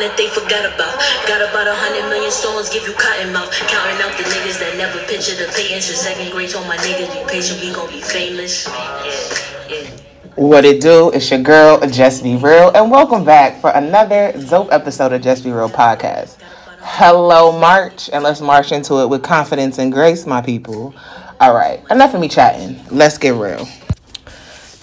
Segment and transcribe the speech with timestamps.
[0.00, 0.96] Uh, they forgot about.
[1.28, 3.52] Got about a hundred million songs, give you cotton mouth.
[3.52, 6.48] Counting out the niggas that never pictured the pay into second grade.
[6.48, 8.66] Told my niggas be patient, we gon' be famous.
[8.66, 9.90] Yeah, yeah.
[10.36, 11.10] What it do?
[11.10, 15.44] It's your girl, Just Be Real, and welcome back for another dope episode of Just
[15.44, 16.38] Be Real podcast.
[16.80, 20.94] Hello, March, and let's march into it with confidence and grace, my people.
[21.40, 22.80] All right, enough of me chatting.
[22.90, 23.68] Let's get real.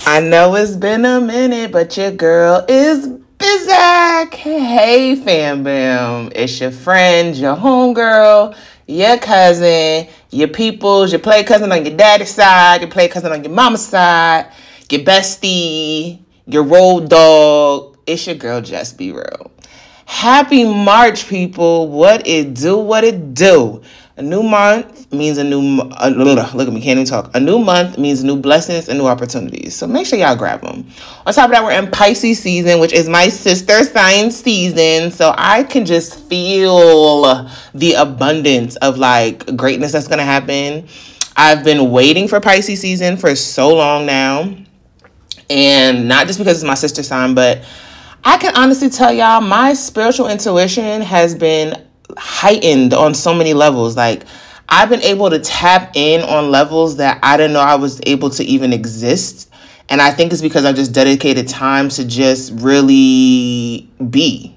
[0.06, 3.17] I know it's been a minute, but your girl is
[3.48, 4.34] Bizak.
[4.34, 6.30] Hey, fam bam.
[6.36, 12.34] It's your friend, your homegirl, your cousin, your peoples, your play cousin on your daddy's
[12.34, 14.52] side, your play cousin on your mama's side,
[14.92, 17.98] your bestie, your road dog.
[18.06, 19.50] It's your girl, Just Be Real.
[20.06, 21.88] Happy March, people.
[21.88, 23.82] What it do, what it do.
[24.18, 27.30] A new month means a new, look at me, can't even talk.
[27.36, 29.76] A new month means new blessings and new opportunities.
[29.76, 30.88] So make sure y'all grab them.
[31.28, 35.12] On top of that, we're in Pisces season, which is my sister sign season.
[35.12, 40.88] So I can just feel the abundance of like greatness that's to happen.
[41.36, 44.52] I've been waiting for Pisces season for so long now.
[45.52, 47.64] And not just because it's my sister sign, but
[48.24, 51.87] I can honestly tell y'all my spiritual intuition has been
[52.18, 53.96] heightened on so many levels.
[53.96, 54.24] Like
[54.70, 58.30] I've been able to tap in on levels that I didn't know I was able
[58.32, 59.50] to even exist.
[59.90, 64.54] And I think it's because I've just dedicated time to just really be.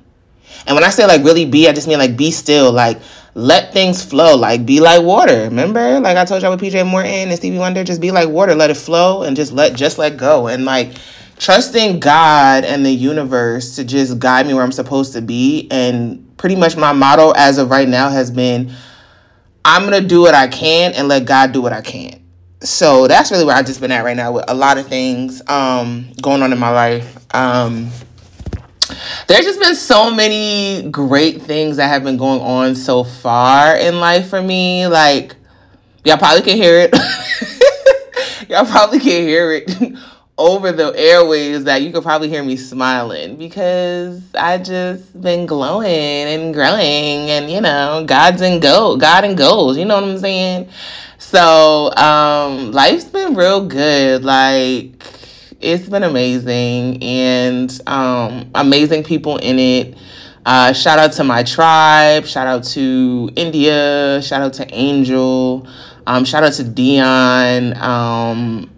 [0.67, 3.00] And when I say like really be, I just mean like be still, like
[3.34, 5.42] let things flow, like be like water.
[5.42, 8.55] Remember, like I told y'all with PJ Morton and Stevie Wonder, just be like water,
[8.55, 10.48] let it flow, and just let just let go.
[10.48, 10.92] And like
[11.41, 15.66] trusting God and the universe to just guide me where I'm supposed to be.
[15.70, 18.72] And pretty much my motto as of right now has been
[19.64, 22.23] I'm going to do what I can and let God do what I can.
[22.62, 25.42] So that's really where I've just been at right now with a lot of things
[25.48, 27.34] um, going on in my life.
[27.34, 27.90] Um,
[29.27, 34.01] there's just been so many great things that have been going on so far in
[34.01, 34.86] life for me.
[34.86, 35.36] Like,
[36.05, 36.95] y'all probably can hear it.
[38.51, 39.95] y'all probably can hear it
[40.40, 45.86] over the airwaves that you could probably hear me smiling because I just been glowing
[45.86, 50.18] and growing and you know God's and go God and goals you know what I'm
[50.18, 50.70] saying?
[51.18, 55.05] So um life's been real good like
[55.61, 59.96] it's been amazing and um amazing people in it.
[60.46, 65.68] Uh, shout out to my tribe shout out to India shout out to Angel
[66.07, 68.70] um, shout out to Dion um,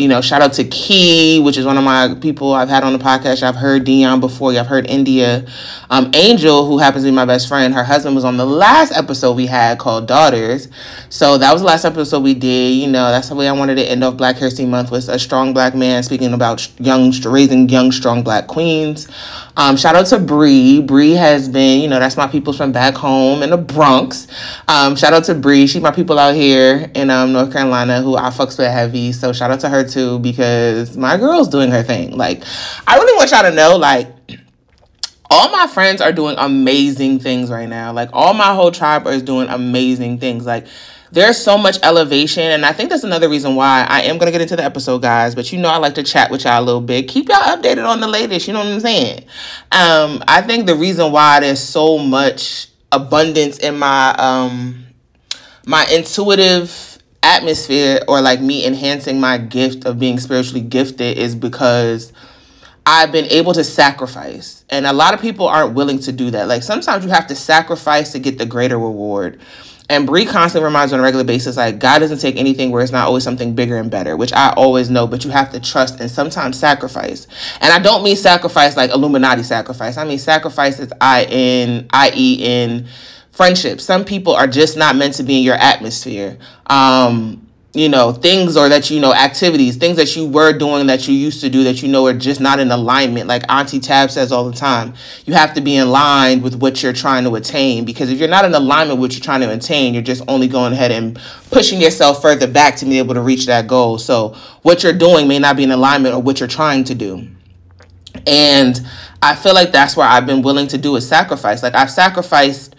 [0.00, 2.92] you know, shout out to Key, which is one of my people I've had on
[2.92, 3.42] the podcast.
[3.42, 4.52] I've heard Dion before.
[4.52, 5.46] I've heard India.
[5.90, 8.92] Um, Angel, who happens to be my best friend, her husband was on the last
[8.96, 10.68] episode we had called Daughters.
[11.10, 12.76] So that was the last episode we did.
[12.76, 15.18] You know, that's the way I wanted to end off Black History Month with a
[15.18, 19.08] strong black man speaking about young, raising young, strong black queens.
[19.56, 20.80] Um, shout out to Bree.
[20.80, 24.26] Bree has been, you know, that's my people from back home in the Bronx.
[24.68, 25.66] Um, shout out to Bree.
[25.66, 29.12] She's my people out here in um, North Carolina who I fucks with heavy.
[29.12, 29.84] So shout out to her
[30.20, 32.16] because my girl's doing her thing.
[32.16, 32.42] Like,
[32.86, 34.08] I really want y'all to know, like,
[35.30, 37.92] all my friends are doing amazing things right now.
[37.92, 40.46] Like, all my whole tribe is doing amazing things.
[40.46, 40.66] Like,
[41.12, 44.32] there's so much elevation and i think that's another reason why i am going to
[44.32, 46.64] get into the episode guys but you know i like to chat with y'all a
[46.64, 49.18] little bit keep y'all updated on the latest you know what i'm saying
[49.72, 54.84] um i think the reason why there's so much abundance in my um
[55.66, 56.89] my intuitive
[57.22, 62.12] atmosphere or like me enhancing my gift of being spiritually gifted is because
[62.86, 64.64] I've been able to sacrifice.
[64.70, 66.48] And a lot of people aren't willing to do that.
[66.48, 69.40] Like sometimes you have to sacrifice to get the greater reward.
[69.90, 72.80] And Brie constantly reminds me on a regular basis, like God doesn't take anything where
[72.80, 75.58] it's not always something bigger and better, which I always know, but you have to
[75.58, 77.26] trust and sometimes sacrifice.
[77.60, 79.96] And I don't mean sacrifice like Illuminati sacrifice.
[79.96, 80.92] I mean sacrifice is
[81.28, 82.86] in
[83.40, 83.80] friendship.
[83.80, 86.36] Some people are just not meant to be in your atmosphere.
[86.66, 91.06] Um, you know things or that you know activities things that you were doing that
[91.06, 94.10] you used to do that you know are just not in alignment like auntie tab
[94.10, 94.92] says all the time
[95.24, 98.28] you have to be in line with what you're trying to attain because if you're
[98.28, 101.16] not in alignment with what you're trying to attain you're just only going ahead and
[101.52, 105.28] pushing yourself further back to be able to reach that goal so what you're doing
[105.28, 107.24] may not be in alignment or what you're trying to do
[108.26, 108.80] and
[109.22, 112.69] i feel like that's where i've been willing to do a sacrifice like i've sacrificed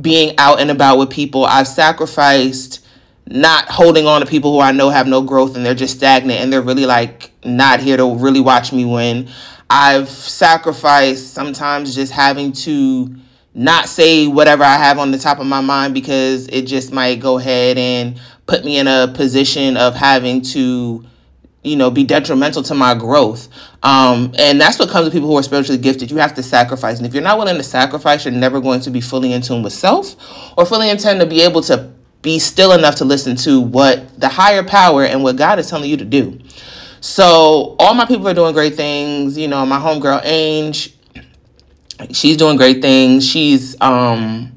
[0.00, 2.80] being out and about with people i've sacrificed
[3.30, 6.40] not holding on to people who I know have no growth and they're just stagnant
[6.40, 9.28] and they're really like not here to really watch me win.
[9.70, 13.14] I've sacrificed sometimes just having to
[13.54, 17.20] not say whatever I have on the top of my mind because it just might
[17.20, 21.04] go ahead and put me in a position of having to
[21.62, 23.48] you know, be detrimental to my growth.
[23.82, 26.10] Um, and that's what comes with people who are spiritually gifted.
[26.10, 26.98] You have to sacrifice.
[26.98, 29.62] And if you're not willing to sacrifice, you're never going to be fully in tune
[29.62, 30.16] with self
[30.56, 31.92] or fully intend to be able to
[32.22, 35.88] be still enough to listen to what the higher power and what God is telling
[35.88, 36.38] you to do.
[37.00, 39.36] So all my people are doing great things.
[39.36, 40.94] You know, my homegirl Ange,
[42.12, 43.26] she's doing great things.
[43.26, 44.52] She's um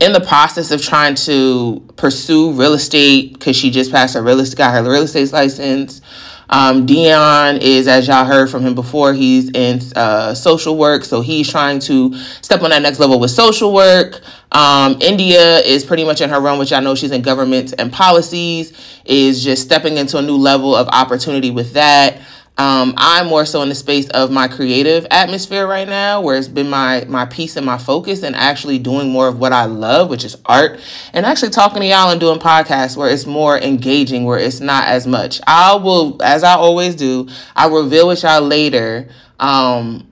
[0.00, 4.38] in the process of trying to pursue real estate because she just passed her real
[4.40, 6.00] estate, got her real estate license.
[6.50, 11.20] Um, Dion is, as y'all heard from him before, he's in uh, social work, so
[11.20, 14.22] he's trying to step on that next level with social work.
[14.52, 17.92] Um, India is pretty much in her realm, which I know she's in government and
[17.92, 18.72] policies,
[19.04, 22.20] is just stepping into a new level of opportunity with that.
[22.58, 26.48] Um, I'm more so in the space of my creative atmosphere right now, where it's
[26.48, 30.10] been my my peace and my focus, and actually doing more of what I love,
[30.10, 30.80] which is art,
[31.12, 34.88] and actually talking to y'all and doing podcasts where it's more engaging, where it's not
[34.88, 35.40] as much.
[35.46, 39.08] I will, as I always do, I reveal with y'all later
[39.38, 40.10] um,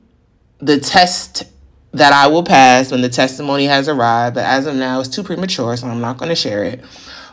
[0.58, 1.44] the test
[1.92, 4.36] that I will pass when the testimony has arrived.
[4.36, 6.84] But as of now, it's too premature, so I'm not going to share it.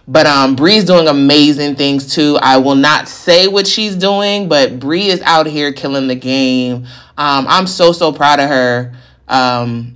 [0.07, 2.37] But um, Bree's doing amazing things too.
[2.41, 6.85] I will not say what she's doing, but Bree is out here killing the game.
[7.17, 8.93] Um, I'm so so proud of her.
[9.29, 9.95] Um,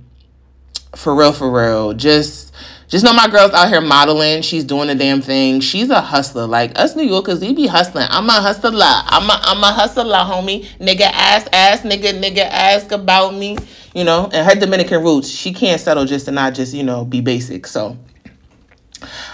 [0.96, 1.92] for real, for real.
[1.92, 2.54] Just
[2.88, 4.40] just know my girl's out here modeling.
[4.40, 5.60] She's doing the damn thing.
[5.60, 6.46] She's a hustler.
[6.46, 8.06] Like us New Yorkers, we be hustling.
[8.08, 8.70] I'm a hustler.
[8.72, 10.66] I'm a I'm a hustler, homie.
[10.78, 13.58] Nigga ask ask nigga nigga ask about me.
[13.94, 17.04] You know, and her Dominican roots, she can't settle just to not just you know
[17.04, 17.66] be basic.
[17.66, 17.98] So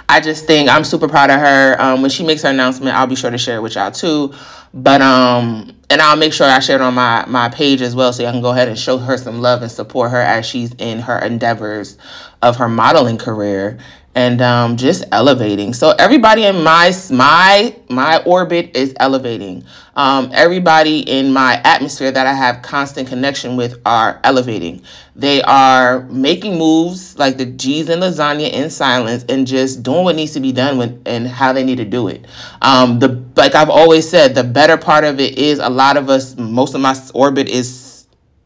[0.09, 1.77] I just think I'm super proud of her.
[1.81, 4.35] Um, when she makes her announcement, I'll be sure to share it with y'all too.
[4.73, 8.13] But um, and I'll make sure I share it on my my page as well,
[8.13, 10.75] so y'all can go ahead and show her some love and support her as she's
[10.75, 11.97] in her endeavors
[12.43, 13.79] of her modeling career
[14.15, 15.75] and um, just elevating.
[15.75, 19.65] So everybody in my my my orbit is elevating.
[19.97, 24.83] Um, everybody in my atmosphere that I have constant connection with are elevating.
[25.15, 30.17] They are making moves like the G's and lasagna in silence and just doing what
[30.17, 32.25] needs to be done with, and how they need to do it.
[32.63, 36.09] Um, the like I've always said, the better part of it is a lot of
[36.09, 36.37] us.
[36.37, 37.94] Most of my orbit is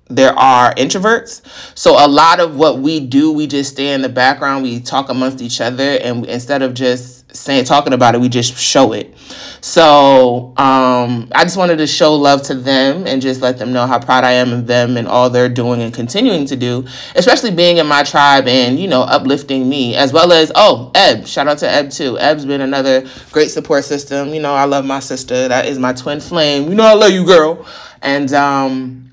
[0.08, 1.43] there are introverts.
[1.76, 4.62] So a lot of what we do, we just stay in the background.
[4.62, 8.56] We talk amongst each other, and instead of just saying talking about it, we just
[8.56, 9.14] show it.
[9.60, 13.87] So um, I just wanted to show love to them and just let them know
[13.87, 17.50] how proud I am of them and all they're doing and continuing to do, especially
[17.50, 21.49] being in my tribe and you know uplifting me as well as oh Eb, shout
[21.49, 22.19] out to Eb too.
[22.19, 24.32] Eb's been another great support system.
[24.32, 25.49] You know I love my sister.
[25.49, 26.69] That is my twin flame.
[26.69, 27.66] You know I love you, girl.
[28.00, 29.07] And um,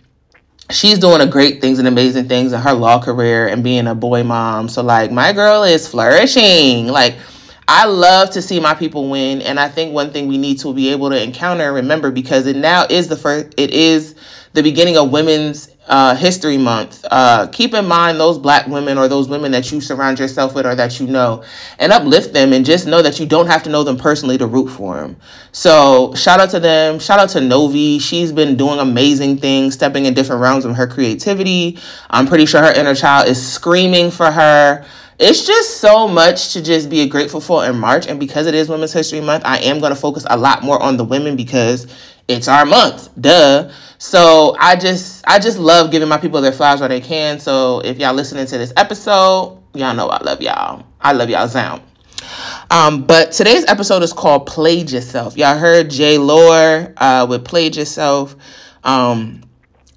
[0.69, 4.23] she's doing great things and amazing things in her law career and being a boy
[4.23, 4.69] mom.
[4.69, 6.87] So like my girl is flourishing.
[6.87, 7.15] Like
[7.67, 10.73] I love to see my people win and I think one thing we need to
[10.73, 14.15] be able to encounter and remember because it now is the first it is
[14.53, 17.05] the beginning of women's uh, History Month.
[17.09, 20.65] Uh, keep in mind those black women or those women that you surround yourself with
[20.65, 21.43] or that you know
[21.79, 24.47] and uplift them and just know that you don't have to know them personally to
[24.47, 25.15] root for them.
[25.51, 26.99] So, shout out to them.
[26.99, 27.99] Shout out to Novi.
[27.99, 31.77] She's been doing amazing things, stepping in different realms of her creativity.
[32.09, 34.85] I'm pretty sure her inner child is screaming for her.
[35.17, 38.05] It's just so much to just be grateful for in March.
[38.05, 40.81] And because it is Women's History Month, I am going to focus a lot more
[40.83, 41.87] on the women because
[42.27, 43.09] it's our month.
[43.19, 43.71] Duh.
[43.97, 47.39] So I just I just love giving my people their flowers where they can.
[47.39, 50.85] So if y'all listening to this episode, y'all know I love y'all.
[50.99, 51.81] I love y'all sound.
[52.71, 55.37] Um, but today's episode is called Played Yourself.
[55.37, 58.35] Y'all heard J Lore uh, with Played Yourself.
[58.83, 59.41] Um,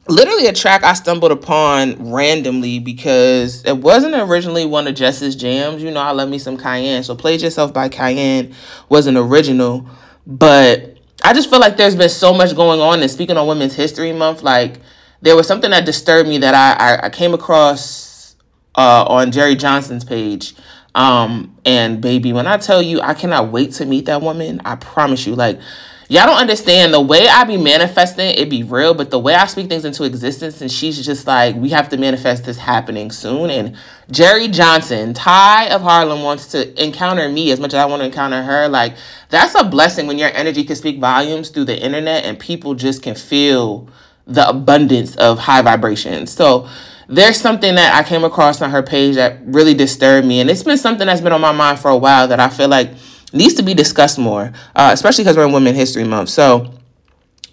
[0.09, 5.83] literally a track I stumbled upon randomly because it wasn't originally one of Jess's jams.
[5.83, 7.03] You know, I love me some Cayenne.
[7.03, 8.55] So Played Yourself by Cayenne
[8.89, 9.89] was an original.
[10.27, 13.01] But I just feel like there's been so much going on.
[13.01, 14.81] And speaking on Women's History Month, like
[15.21, 18.37] there was something that disturbed me that I I, I came across
[18.77, 20.55] uh, on Jerry Johnson's page.
[20.95, 24.77] Um, and baby, when I tell you I cannot wait to meet that woman, I
[24.77, 25.61] promise you, like
[26.09, 29.47] y'all don't understand the way I be manifesting it be real, but the way I
[29.47, 33.51] speak things into existence, and she's just like, we have to manifest this happening soon.
[33.51, 33.77] And
[34.11, 38.07] Jerry Johnson, Ty of Harlem, wants to encounter me as much as I want to
[38.07, 38.69] encounter her.
[38.69, 38.97] Like,
[39.29, 43.03] that's a blessing when your energy can speak volumes through the internet and people just
[43.03, 43.89] can feel
[44.27, 46.33] the abundance of high vibrations.
[46.33, 46.69] So
[47.09, 50.41] there's something that I came across on her page that really disturbed me.
[50.41, 52.69] And it's been something that's been on my mind for a while that I feel
[52.69, 52.91] like
[53.33, 56.31] needs to be discussed more, uh, especially because we're in Women History Month.
[56.31, 56.73] So,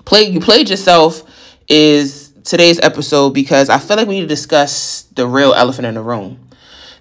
[0.06, 1.24] play you played yourself
[1.68, 5.96] is today's episode because I feel like we need to discuss the real elephant in
[5.96, 6.40] the room,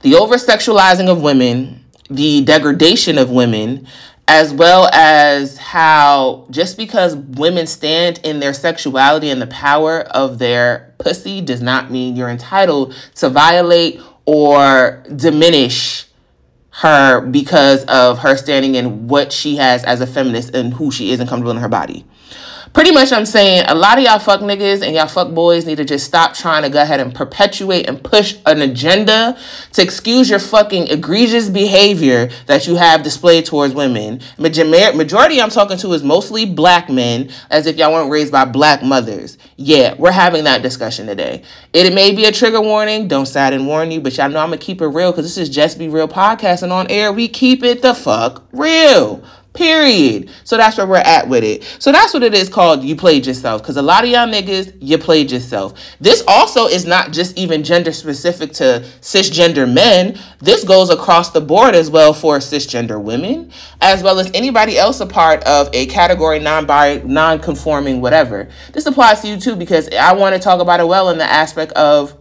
[0.02, 3.86] the over sexualizing of women, the degradation of women,
[4.26, 10.38] as well as how just because women stand in their sexuality and the power of
[10.38, 16.03] their pussy does not mean you're entitled to violate or diminish
[16.76, 21.12] her because of her standing in what she has as a feminist and who she
[21.12, 22.04] is and comfortable in her body
[22.74, 25.76] pretty much I'm saying a lot of y'all fuck niggas and y'all fuck boys need
[25.76, 29.38] to just stop trying to go ahead and perpetuate and push an agenda
[29.72, 34.20] to excuse your fucking egregious behavior that you have displayed towards women.
[34.38, 38.82] Majority I'm talking to is mostly black men, as if y'all weren't raised by black
[38.82, 39.38] mothers.
[39.56, 41.42] Yeah, we're having that discussion today.
[41.72, 43.06] It may be a trigger warning.
[43.06, 45.38] Don't sad and warn you, but y'all know I'm gonna keep it real because this
[45.38, 49.22] is Just Be Real podcast, and on air we keep it the fuck real.
[49.54, 50.30] Period.
[50.42, 51.62] So that's where we're at with it.
[51.78, 53.62] So that's what it is called you played yourself.
[53.62, 55.80] Because a lot of y'all niggas, you played yourself.
[56.00, 60.18] This also is not just even gender specific to cisgender men.
[60.40, 64.98] This goes across the board as well for cisgender women, as well as anybody else
[64.98, 68.48] a part of a category non-binary, non-conforming, whatever.
[68.72, 71.24] This applies to you too because I want to talk about it well in the
[71.24, 72.16] aspect of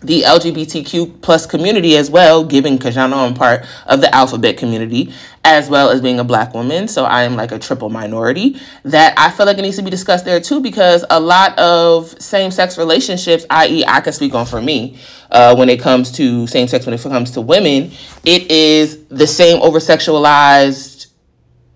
[0.00, 5.12] the LGBTQ plus community as well, given know I'm part of the alphabet community,
[5.42, 6.86] as well as being a black woman.
[6.86, 9.90] So I am like a triple minority that I feel like it needs to be
[9.90, 14.44] discussed there too, because a lot of same sex relationships, i.e., I can speak on
[14.44, 14.98] for me,
[15.30, 17.90] uh, when it comes to same sex, when it comes to women,
[18.24, 21.06] it is the same over sexualized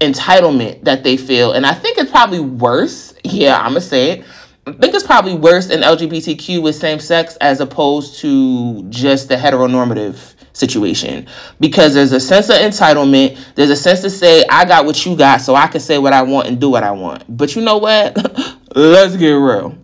[0.01, 1.53] entitlement that they feel.
[1.53, 3.15] And I think it's probably worse.
[3.25, 4.25] Yeah, I'm going to say it
[4.67, 9.37] I think it's probably worse in LGBTQ with same sex as opposed to just the
[9.37, 11.27] heteronormative situation
[11.61, 13.39] because there's a sense of entitlement.
[13.55, 16.13] There's a sense to say, I got what you got, so I can say what
[16.13, 17.25] I want and do what I want.
[17.35, 18.17] But you know what?
[18.77, 19.77] let's get real.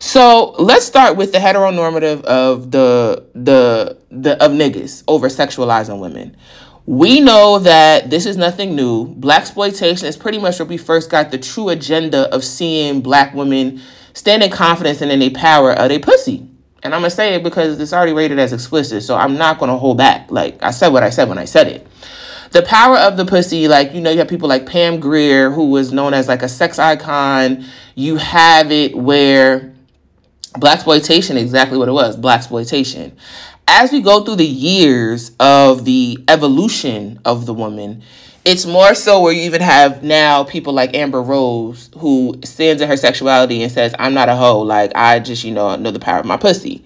[0.00, 6.36] So let's start with the heteronormative of the the the of niggas over sexualizing women.
[6.86, 9.14] We know that this is nothing new.
[9.14, 13.80] Blaxploitation is pretty much where we first got the true agenda of seeing black women
[14.12, 16.46] stand in confidence and in the power of their pussy.
[16.82, 19.76] And I'm gonna say it because it's already rated as explicit, so I'm not gonna
[19.76, 20.30] hold back.
[20.30, 21.86] Like I said what I said when I said it.
[22.52, 25.70] The power of the pussy, like you know, you have people like Pam Grier, who
[25.70, 27.64] was known as like a sex icon.
[27.94, 29.74] You have it where
[30.54, 33.12] blaxploitation, exactly what it was, blaxploitation.
[33.68, 38.02] As we go through the years of the evolution of the woman,
[38.50, 42.88] it's more so where you even have now people like Amber Rose who stands in
[42.88, 44.58] her sexuality and says, I'm not a hoe.
[44.58, 46.84] Like, I just, you know, know the power of my pussy.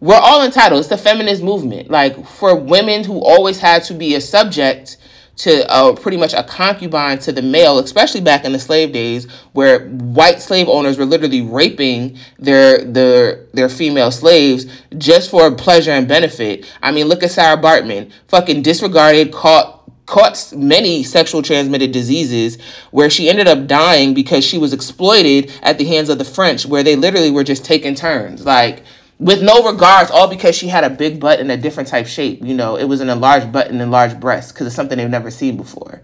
[0.00, 0.80] We're all entitled.
[0.80, 1.90] It's the feminist movement.
[1.90, 4.98] Like, for women who always had to be a subject
[5.38, 9.30] to uh, pretty much a concubine to the male, especially back in the slave days,
[9.52, 14.66] where white slave owners were literally raping their their their female slaves
[14.98, 16.70] just for pleasure and benefit.
[16.82, 19.77] I mean, look at Sarah Baartman, fucking disregarded, caught
[20.08, 22.58] caught many sexual transmitted diseases
[22.90, 26.64] where she ended up dying because she was exploited at the hands of the French,
[26.66, 28.44] where they literally were just taking turns.
[28.44, 28.82] Like,
[29.18, 32.40] with no regards, all because she had a big butt in a different type shape.
[32.42, 35.30] You know, it was an enlarged butt and enlarged breasts because it's something they've never
[35.30, 36.00] seen before.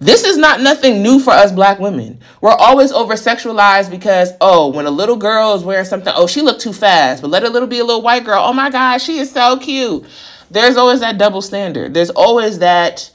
[0.00, 2.18] This is not nothing new for us black women.
[2.40, 6.40] We're always over sexualized because, oh, when a little girl is wearing something, oh, she
[6.40, 8.42] looked too fast, but let a little be a little white girl.
[8.42, 10.04] Oh my God, she is so cute.
[10.50, 11.94] There's always that double standard.
[11.94, 13.10] There's always that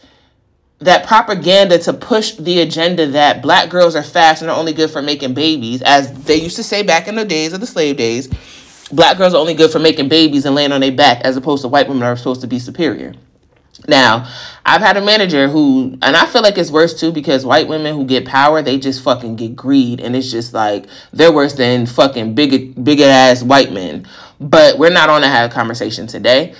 [0.79, 4.89] that propaganda to push the agenda that black girls are fast and are only good
[4.89, 7.97] for making babies, as they used to say back in the days of the slave
[7.97, 8.29] days,
[8.91, 11.63] black girls are only good for making babies and laying on their back, as opposed
[11.63, 13.13] to white women are supposed to be superior.
[13.87, 14.29] Now,
[14.65, 17.95] I've had a manager who, and I feel like it's worse too because white women
[17.95, 21.85] who get power, they just fucking get greed, and it's just like they're worse than
[21.85, 24.07] fucking big, big ass white men.
[24.39, 26.55] But we're not on to have a conversation today.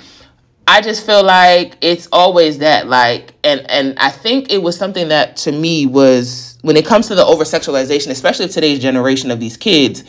[0.70, 5.08] I just feel like it's always that like and and I think it was something
[5.08, 9.32] that to me was when it comes to the over sexualization, especially of today's generation
[9.32, 10.04] of these kids,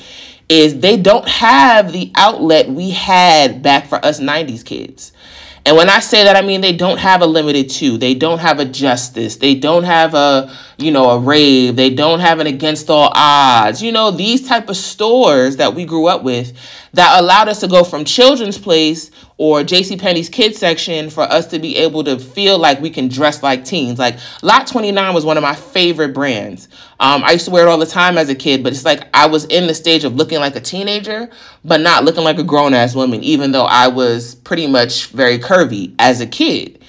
[0.50, 5.14] is they don't have the outlet we had back for us 90s kids.
[5.66, 7.98] And when I say that, I mean they don't have a Limited Too.
[7.98, 9.38] They don't have a justice.
[9.38, 11.76] They don't have a, you know, a rave.
[11.76, 13.82] They don't have an against all odds.
[13.82, 16.54] You know, these type of stores that we grew up with
[16.94, 19.12] that allowed us to go from children's place
[19.42, 19.98] or J.C.
[19.98, 23.66] Penney's kids section for us to be able to feel like we can dress like
[23.66, 23.98] teens.
[23.98, 26.68] Like Lot 29 was one of my favorite brands.
[27.00, 29.10] Um, I used to wear it all the time as a kid, but it's like
[29.16, 31.28] I was in the stage of looking like a teenager,
[31.66, 35.40] but not looking like a grown ass woman, even though I was pretty much very
[35.40, 36.80] curvy as a kid.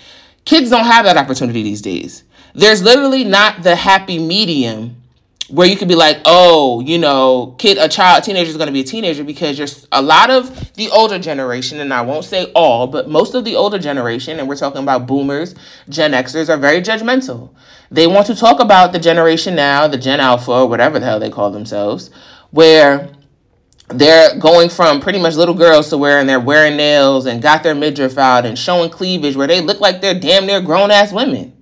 [0.44, 2.22] Kids don't have that opportunity these days.
[2.54, 5.01] There's literally not the happy medium
[5.48, 8.72] where you could be like, oh, you know, kid, a child, teenager is going to
[8.72, 12.50] be a teenager because you're a lot of the older generation, and I won't say
[12.54, 15.54] all, but most of the older generation, and we're talking about boomers,
[15.88, 17.54] Gen Xers, are very judgmental.
[17.90, 21.20] They want to talk about the generation now, the Gen Alpha, or whatever the hell
[21.20, 22.10] they call themselves,
[22.50, 23.10] where
[23.88, 27.74] they're going from pretty much little girls to wearing they're wearing nails and got their
[27.74, 31.52] midriff out and showing cleavage where they look like they're damn near grown ass women.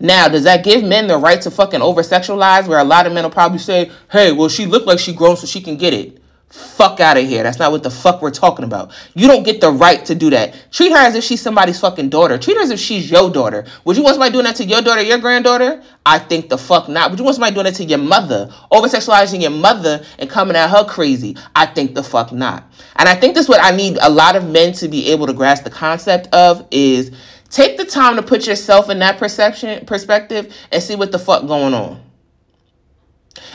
[0.00, 3.12] Now, does that give men the right to fucking over sexualize where a lot of
[3.12, 5.94] men will probably say, hey, well, she looked like she grown so she can get
[5.94, 6.20] it?
[6.54, 7.42] Fuck out of here.
[7.42, 8.92] That's not what the fuck we're talking about.
[9.14, 10.54] You don't get the right to do that.
[10.70, 12.38] Treat her as if she's somebody's fucking daughter.
[12.38, 13.66] Treat her as if she's your daughter.
[13.84, 15.82] Would you want somebody doing that to your daughter, your granddaughter?
[16.06, 17.10] I think the fuck not.
[17.10, 18.54] Would you want somebody doing that to your mother?
[18.70, 21.36] Over sexualizing your mother and coming at her crazy?
[21.56, 22.70] I think the fuck not.
[22.96, 25.26] And I think this is what I need a lot of men to be able
[25.26, 27.10] to grasp the concept of is
[27.54, 31.46] Take the time to put yourself in that perception perspective and see what the fuck
[31.46, 32.02] going on.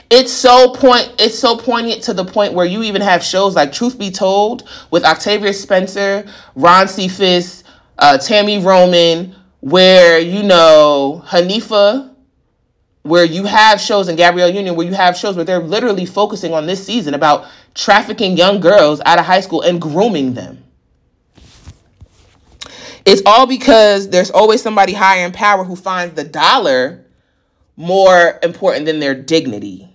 [0.10, 3.74] It's so point it's so poignant to the point where you even have shows like
[3.74, 6.26] Truth Be Told with Octavia Spencer,
[6.56, 7.66] Ron Cephas,
[7.98, 12.16] uh, Tami Roman, where you know Haneefah,
[13.02, 16.54] where you have shows in Gabrielle Union, where you have shows where they're literally focusing
[16.54, 20.64] on this season about trafficking young girls out of high school and grooming them.
[23.06, 27.06] It's all because there's always somebody higher in power who finds the dollar
[27.76, 29.89] more important than their dignity.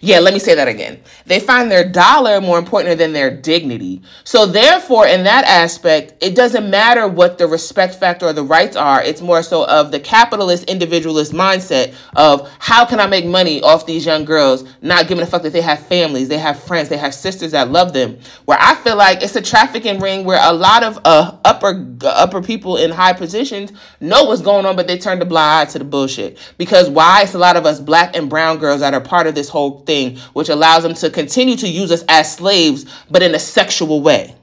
[0.00, 1.00] Yeah, let me say that again.
[1.26, 4.02] They find their dollar more important than their dignity.
[4.24, 8.74] So, therefore, in that aspect, it doesn't matter what the respect factor or the rights
[8.74, 9.02] are.
[9.02, 13.86] It's more so of the capitalist individualist mindset of how can I make money off
[13.86, 16.96] these young girls, not giving a fuck that they have families, they have friends, they
[16.96, 18.18] have sisters that love them.
[18.44, 22.42] Where I feel like it's a trafficking ring where a lot of uh, upper upper
[22.42, 25.78] people in high positions know what's going on, but they turn the blind eye to
[25.78, 26.38] the bullshit.
[26.58, 27.22] Because why?
[27.22, 29.71] It's a lot of us black and brown girls that are part of this whole
[29.80, 34.00] thing which allows them to continue to use us as slaves, but in a sexual
[34.00, 34.34] way.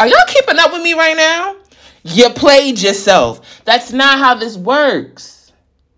[0.00, 1.56] Are y'all keeping up with me right now?
[2.04, 3.62] You played yourself.
[3.64, 5.52] That's not how this works.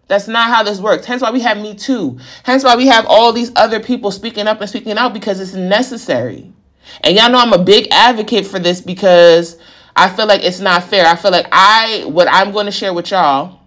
[0.07, 1.07] That's not how this works.
[1.07, 2.19] Hence why we have Me Too.
[2.43, 5.55] Hence why we have all these other people speaking up and speaking out because it's
[5.55, 6.53] necessary.
[7.01, 9.59] And y'all know I'm a big advocate for this because
[9.97, 11.07] I feel like it's not fair.
[11.07, 13.61] I feel like I, what I'm going to share with y'all,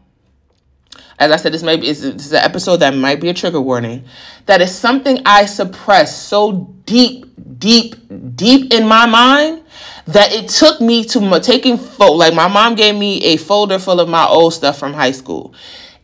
[1.20, 3.60] as I said, this may be this is an episode that might be a trigger
[3.60, 4.06] warning.
[4.46, 7.26] That is something I suppress so deep,
[7.58, 7.96] deep,
[8.36, 9.64] deep in my mind
[10.06, 14.00] that it took me to taking fo- like my mom gave me a folder full
[14.00, 15.54] of my old stuff from high school.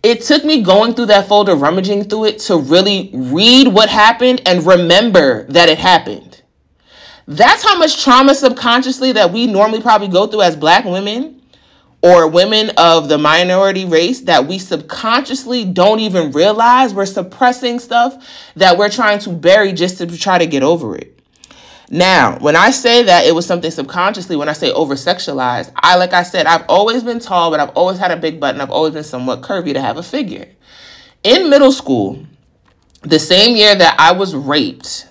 [0.02, 4.41] It took me going through that folder, rummaging through it to really read what happened
[4.45, 6.41] and remember that it happened.
[7.26, 11.41] That's how much trauma subconsciously that we normally probably go through as black women
[12.04, 18.52] or women of the minority race that we subconsciously don't even realize we're suppressing stuff
[18.58, 21.18] that we're trying to bury just to try to get over it.
[21.89, 25.96] Now, when I say that it was something subconsciously, when I say over sexualized, I,
[25.96, 28.62] like I said, I've always been tall, but I've always had a big butt and
[28.62, 30.50] I've always been somewhat curvy to have a figure.
[31.24, 32.26] In middle school,
[33.04, 35.08] the same year that I was raped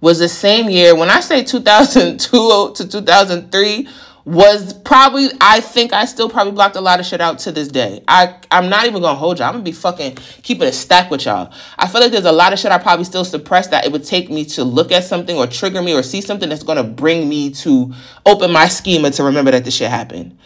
[0.00, 3.88] was the same year, when I say 2002 to 2003,
[4.24, 7.68] was probably I think I still probably blocked a lot of shit out to this
[7.68, 8.02] day.
[8.06, 9.48] I I'm not even gonna hold y'all.
[9.48, 11.52] I'm gonna be fucking keeping a stack with y'all.
[11.78, 14.04] I feel like there's a lot of shit I probably still suppress that it would
[14.04, 17.28] take me to look at something or trigger me or see something that's gonna bring
[17.28, 17.92] me to
[18.24, 20.38] open my schema to remember that this shit happened.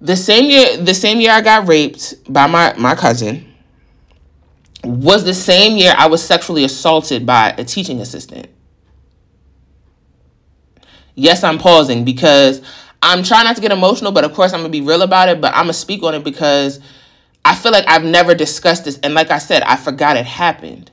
[0.00, 3.52] The same year the same year I got raped by my, my cousin
[4.84, 8.48] was the same year I was sexually assaulted by a teaching assistant.
[11.20, 12.62] Yes, I'm pausing because
[13.02, 15.38] I'm trying not to get emotional, but of course I'm gonna be real about it.
[15.38, 16.80] But I'm gonna speak on it because
[17.44, 20.90] I feel like I've never discussed this, and like I said, I forgot it happened.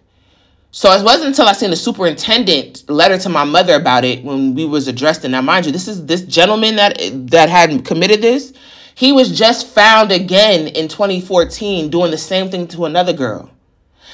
[0.71, 4.53] So it wasn't until I seen the superintendent letter to my mother about it when
[4.53, 5.23] we was addressed.
[5.23, 6.97] And now, mind you, this is this gentleman that
[7.31, 8.51] that had committed this.
[8.95, 13.49] He was just found again in 2014 doing the same thing to another girl.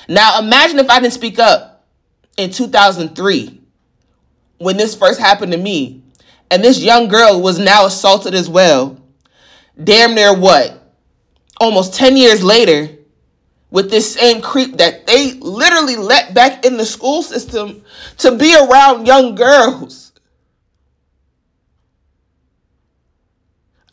[0.08, 1.88] Now imagine if I didn't speak up
[2.38, 3.62] in 2003
[4.60, 6.03] when this first happened to me,
[6.54, 9.02] and this young girl was now assaulted as well.
[9.84, 10.94] Damn near what?
[11.60, 12.96] Almost 10 years later,
[13.72, 17.84] with this same creep that they literally let back in the school system
[18.20, 20.12] to be around young girls.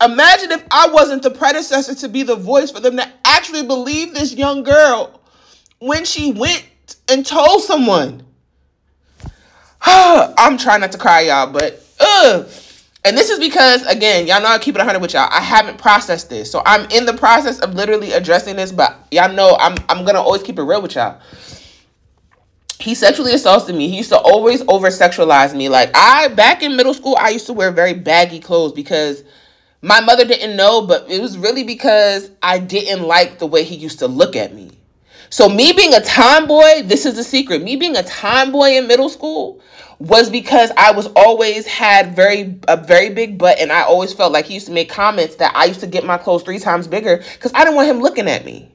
[0.04, 4.12] Imagine if I wasn't the predecessor to be the voice for them to actually believe
[4.12, 5.18] this young girl
[5.78, 6.66] when she went
[7.08, 8.22] and told someone.
[9.86, 11.86] I'm trying not to cry, y'all, but
[13.04, 15.28] and this is because again, y'all know I keep it 100 with y'all.
[15.30, 18.72] I haven't processed this, so I'm in the process of literally addressing this.
[18.72, 21.20] But y'all know I'm I'm gonna always keep it real with y'all.
[22.78, 23.88] He sexually assaulted me.
[23.88, 25.68] He used to always over sexualize me.
[25.68, 29.24] Like I back in middle school, I used to wear very baggy clothes because
[29.82, 33.76] my mother didn't know, but it was really because I didn't like the way he
[33.76, 34.70] used to look at me.
[35.30, 37.62] So me being a tomboy, this is the secret.
[37.62, 39.62] Me being a tomboy in middle school
[40.00, 44.32] was because I was always had very a very big butt and I always felt
[44.32, 46.88] like he used to make comments that I used to get my clothes three times
[46.88, 48.72] bigger because I didn't want him looking at me.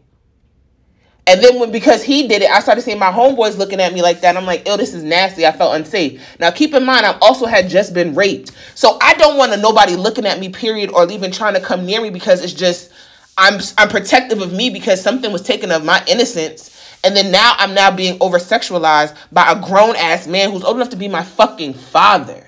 [1.28, 4.04] And then when because he did it, I started seeing my homeboys looking at me
[4.04, 4.38] like that.
[4.38, 5.48] I'm like, oh, this is nasty.
[5.48, 6.24] I felt unsafe.
[6.40, 8.52] Now keep in mind, I also had just been raped.
[8.76, 12.02] So I don't want nobody looking at me, period, or even trying to come near
[12.02, 12.92] me because it's just
[13.36, 16.75] I'm I'm protective of me because something was taken of my innocence.
[17.06, 20.76] And then now I'm now being over sexualized by a grown ass man who's old
[20.76, 22.44] enough to be my fucking father.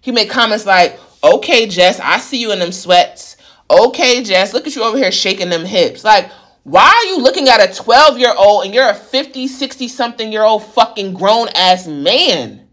[0.00, 3.36] He made comments like, okay, Jess, I see you in them sweats.
[3.70, 6.04] Okay, Jess, look at you over here shaking them hips.
[6.04, 6.30] Like,
[6.62, 10.30] why are you looking at a 12 year old and you're a 50, 60 something
[10.30, 12.68] year old fucking grown ass man?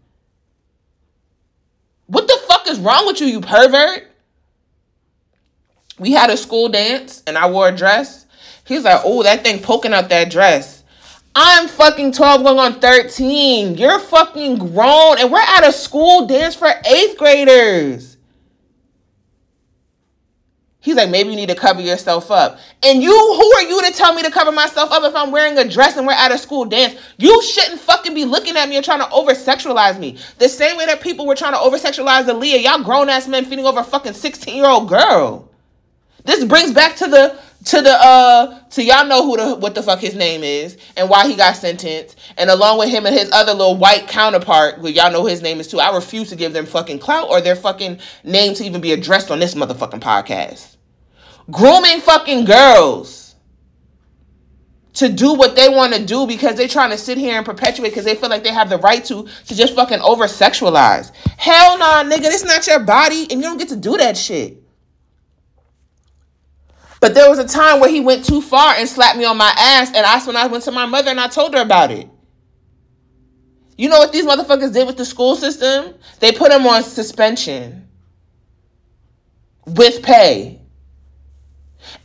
[2.06, 4.06] What the fuck is wrong with you, you pervert?
[5.98, 8.25] we had a school dance and I wore a dress.
[8.66, 10.82] He's like, oh, that thing poking out that dress.
[11.34, 13.76] I'm fucking 12 going on 13.
[13.76, 18.16] You're fucking grown and we're at a school dance for eighth graders.
[20.80, 22.58] He's like, maybe you need to cover yourself up.
[22.82, 25.58] And you, who are you to tell me to cover myself up if I'm wearing
[25.58, 26.94] a dress and we're at a school dance?
[27.18, 30.16] You shouldn't fucking be looking at me and trying to over sexualize me.
[30.38, 33.44] The same way that people were trying to over sexualize Aaliyah, y'all grown ass men
[33.44, 35.50] feeding over a fucking 16 year old girl.
[36.24, 39.82] This brings back to the to the uh to y'all know who the what the
[39.82, 42.18] fuck his name is and why he got sentenced.
[42.38, 45.60] And along with him and his other little white counterpart who y'all know his name
[45.60, 48.80] is too i refuse to give them fucking clout or their fucking name to even
[48.80, 50.76] be addressed on this motherfucking podcast.
[51.50, 53.34] Grooming fucking girls
[54.94, 57.90] to do what they want to do because they're trying to sit here and perpetuate
[57.90, 61.76] because they feel like they have the right to to just fucking over sexualize hell
[61.78, 64.62] nah nigga this not your body and you don't get to do that shit
[67.06, 69.54] but there was a time where he went too far and slapped me on my
[69.56, 72.08] ass, and that's when I went to my mother and I told her about it.
[73.78, 75.94] You know what these motherfuckers did with the school system?
[76.18, 77.86] They put him on suspension
[79.66, 80.60] with pay.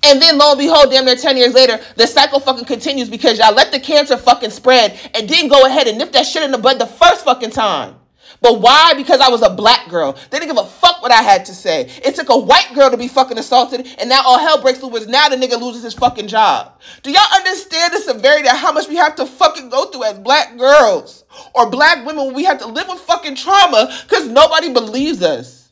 [0.04, 3.40] And then lo and behold, damn near 10 years later, the cycle fucking continues because
[3.40, 6.52] y'all let the cancer fucking spread and didn't go ahead and nip that shit in
[6.52, 7.96] the bud the first fucking time.
[8.42, 8.96] But why?
[8.96, 10.14] Because I was a black girl.
[10.30, 11.82] They didn't give a fuck what I had to say.
[12.04, 15.06] It took a white girl to be fucking assaulted, and now all hell breaks loose.
[15.08, 16.80] Now the nigga loses his fucking job.
[17.04, 20.18] Do y'all understand the severity of how much we have to fucking go through as
[20.20, 21.24] black girls
[21.54, 25.70] or black women we have to live with fucking trauma because nobody believes us.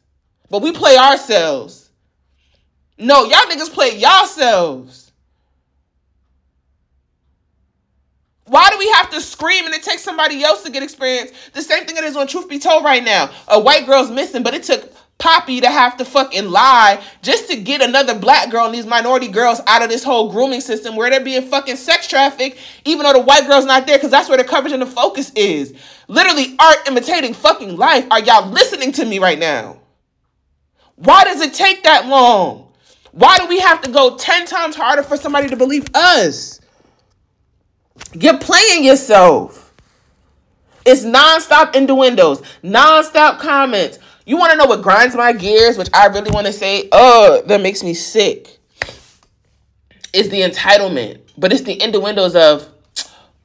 [0.49, 1.89] But we play ourselves.
[2.99, 4.98] No, y'all niggas play yourselves.
[8.49, 11.31] Why do we have to scream and it takes somebody else to get experience?
[11.53, 13.29] The same thing it is on Truth Be Told right now.
[13.47, 17.57] A white girl's missing, but it took Poppy to have to fucking lie just to
[17.57, 21.09] get another black girl and these minority girls out of this whole grooming system where
[21.09, 24.37] they're being fucking sex trafficked, even though the white girl's not there, because that's where
[24.37, 25.73] the coverage and the focus is.
[26.07, 28.05] Literally, art imitating fucking life.
[28.09, 29.81] Are y'all listening to me right now?
[30.95, 32.71] Why does it take that long?
[33.11, 36.58] Why do we have to go 10 times harder for somebody to believe us?
[38.13, 39.73] You're playing yourself.
[40.85, 43.99] It's nonstop innuendos, nonstop comments.
[44.25, 47.43] You want to know what grinds my gears, which I really want to say, oh,
[47.47, 48.57] that makes me sick.
[50.13, 52.67] Is the entitlement, but it's the innuendos of,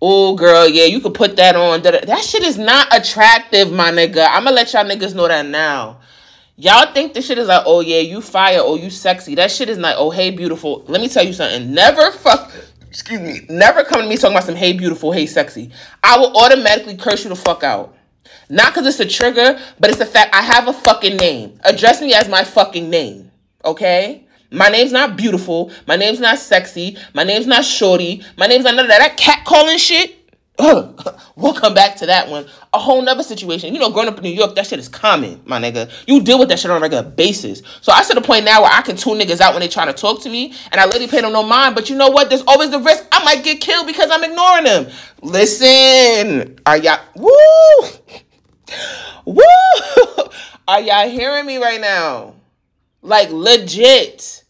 [0.01, 1.83] oh, girl, yeah, you could put that on.
[1.83, 4.27] That shit is not attractive, my nigga.
[4.27, 6.01] I'm gonna let y'all niggas know that now.
[6.57, 9.35] Y'all think this shit is like, oh yeah, you fire, oh you sexy.
[9.35, 10.85] That shit is like, oh hey beautiful.
[10.87, 11.75] Let me tell you something.
[11.75, 12.53] Never fuck
[12.95, 15.73] excuse me, never come to me talking about some hey beautiful, hey sexy.
[16.05, 17.97] I will automatically curse you the fuck out.
[18.49, 21.59] Not because it's a trigger, but it's the fact I have a fucking name.
[21.65, 23.33] Address me as my fucking name.
[23.65, 24.29] Okay?
[24.53, 25.73] My name's not beautiful.
[25.89, 26.97] My name's not sexy.
[27.15, 28.23] My name's not shorty.
[28.37, 29.01] My name's not none of that.
[29.01, 30.24] That cat calling shit.
[31.37, 32.47] we'll come back to that one.
[32.73, 33.75] A whole nother situation.
[33.75, 35.91] You know, growing up in New York, that shit is common, my nigga.
[36.07, 37.63] You deal with that shit on a regular basis.
[37.81, 39.85] So I to the point now where I can tune niggas out when they try
[39.85, 41.75] to talk to me, and I literally pay them no mind.
[41.75, 42.29] But you know what?
[42.29, 44.87] There's always the risk I might get killed because I'm ignoring them.
[45.23, 47.89] Listen, are y'all woo?
[49.25, 49.43] Woo!
[50.69, 52.35] Are y'all hearing me right now?
[53.03, 54.44] Like legit.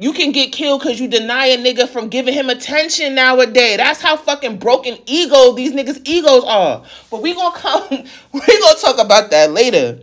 [0.00, 3.76] You can get killed because you deny a nigga from giving him attention nowadays.
[3.76, 6.82] That's how fucking broken ego these niggas' egos are.
[7.10, 7.86] But we gonna come,
[8.32, 9.98] we gonna talk about that later.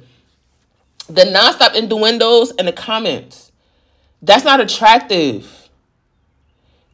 [1.10, 3.52] The nonstop innuendos and the comments.
[4.22, 5.52] That's not attractive.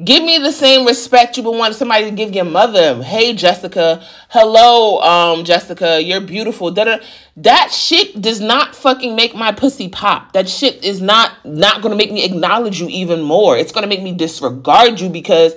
[0.02, 3.04] Give me the same respect you would want somebody to give your mother.
[3.04, 4.04] Hey, Jessica.
[4.30, 6.02] Hello, um, Jessica.
[6.02, 6.72] You're beautiful.
[6.72, 6.98] Da-da.
[7.38, 10.34] That shit does not fucking make my pussy pop.
[10.34, 13.56] That shit is not not gonna make me acknowledge you even more.
[13.56, 15.54] It's gonna make me disregard you because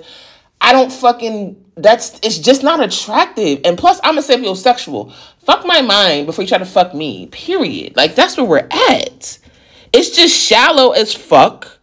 [0.61, 1.55] I don't fucking.
[1.75, 3.61] That's it's just not attractive.
[3.65, 5.13] And plus, I'm a sapiosexual.
[5.39, 7.25] Fuck my mind before you try to fuck me.
[7.27, 7.97] Period.
[7.97, 9.39] Like that's where we're at.
[9.91, 11.76] It's just shallow as fuck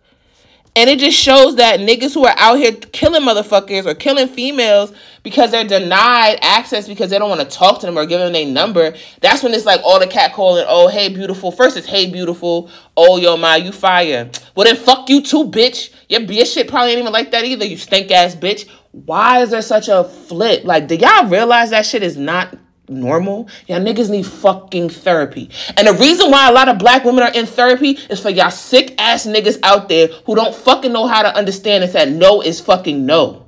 [0.76, 4.92] and it just shows that niggas who are out here killing motherfuckers or killing females
[5.22, 8.32] because they're denied access because they don't want to talk to them or give them
[8.32, 8.92] their number.
[9.20, 11.52] That's when it's like all the cat calling, oh, hey, beautiful.
[11.52, 12.70] First it's hey, beautiful.
[12.96, 14.28] Oh, yo, my, you fire.
[14.56, 15.94] Well, then fuck you too, bitch.
[16.08, 18.68] Your bitch shit probably ain't even like that either, you stink ass bitch.
[18.90, 20.64] Why is there such a flip?
[20.64, 22.56] Like, do y'all realize that shit is not
[22.88, 23.48] normal.
[23.66, 25.50] Y'all niggas need fucking therapy.
[25.76, 28.50] And the reason why a lot of black women are in therapy is for y'all
[28.50, 32.42] sick ass niggas out there who don't fucking know how to understand and that no
[32.42, 33.46] is fucking no.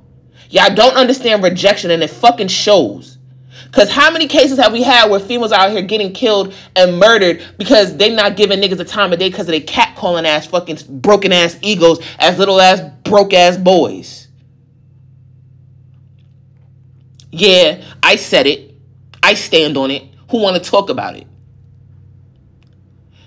[0.49, 3.17] Y'all don't understand rejection and it fucking shows.
[3.71, 7.45] Cause how many cases have we had where females out here getting killed and murdered
[7.57, 10.47] because they not giving niggas a time of day because of they cat calling ass
[10.47, 14.29] fucking broken ass egos as little ass broke ass boys.
[17.31, 18.66] Yeah, I said it.
[19.27, 20.03] I stand on it.
[20.31, 21.27] Who want to talk about it?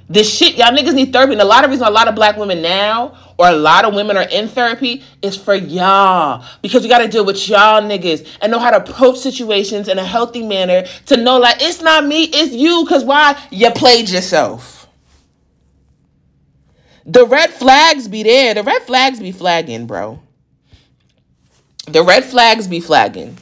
[0.08, 1.32] This shit, y'all niggas need therapy.
[1.32, 3.94] And a lot of reason a lot of black women now or a lot of
[3.94, 6.42] women are in therapy is for y'all.
[6.62, 9.98] Because we got to deal with y'all niggas and know how to approach situations in
[9.98, 12.82] a healthy manner to know like it's not me, it's you.
[12.82, 13.38] Because why?
[13.50, 14.88] You played yourself.
[17.04, 18.54] The red flags be there.
[18.54, 20.18] The red flags be flagging, bro.
[21.88, 23.36] The red flags be flagging.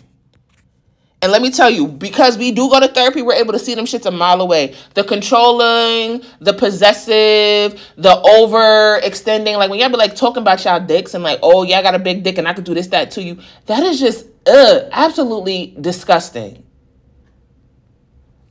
[1.20, 3.74] And let me tell you, because we do go to therapy, we're able to see
[3.74, 4.76] them shits a mile away.
[4.94, 9.57] The controlling, the possessive, the overextending.
[9.57, 11.96] Like when y'all be like talking about y'all dicks and like, oh yeah, I got
[11.96, 13.38] a big dick and I could do this, that to you.
[13.66, 16.64] That is just ugh, absolutely disgusting.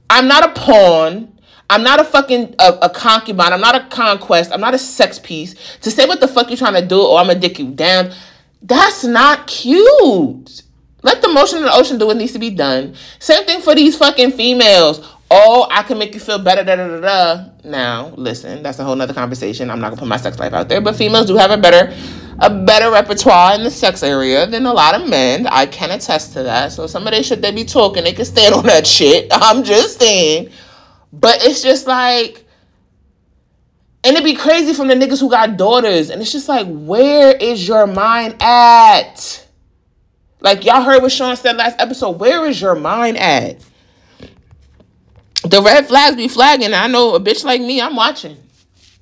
[0.09, 1.39] I'm not a pawn.
[1.69, 3.51] I'm not a fucking a, a, concubine.
[3.51, 4.51] I'm not a conquest.
[4.53, 7.13] I'm not a sex piece to say what the fuck you're trying to do oh,
[7.13, 8.13] or I'm gonna dick you down.
[8.61, 10.63] That's not cute.
[11.07, 12.93] Let the motion in the ocean do what needs to be done.
[13.19, 15.07] Same thing for these fucking females.
[15.31, 16.65] Oh, I can make you feel better.
[16.65, 17.49] Da, da, da, da.
[17.63, 19.69] Now, listen, that's a whole nother conversation.
[19.69, 21.95] I'm not gonna put my sex life out there, but females do have a better,
[22.39, 25.47] a better repertoire in the sex area than a lot of men.
[25.47, 26.73] I can attest to that.
[26.73, 29.29] So some of they shit they be talking, they can stand on that shit.
[29.31, 30.49] I'm just saying.
[31.13, 32.43] But it's just like,
[34.03, 37.33] and it'd be crazy from the niggas who got daughters, and it's just like, where
[37.33, 39.46] is your mind at?
[40.39, 42.19] Like y'all heard what Sean said last episode.
[42.19, 43.63] Where is your mind at?
[45.43, 46.73] The red flags be flagging.
[46.73, 48.37] I know a bitch like me, I'm watching.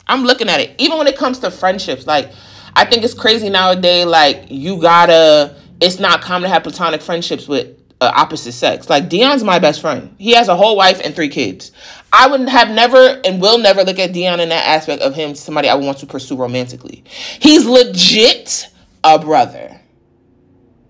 [0.07, 0.75] I'm looking at it.
[0.77, 2.31] Even when it comes to friendships, like
[2.75, 4.05] I think it's crazy nowadays.
[4.05, 5.55] Like you gotta.
[5.81, 8.89] It's not common to have platonic friendships with uh, opposite sex.
[8.89, 10.15] Like Dion's my best friend.
[10.17, 11.71] He has a whole wife and three kids.
[12.13, 15.35] I would have never and will never look at Dion in that aspect of him
[15.35, 17.03] somebody I would want to pursue romantically.
[17.39, 18.69] He's legit
[19.03, 19.81] a brother.